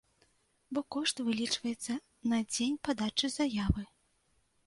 Бо 0.75 0.79
кошт 0.95 1.15
вылічваецца 1.27 1.93
на 2.33 2.39
дзень 2.53 2.79
падачы 2.89 3.27
заявы. 3.37 3.83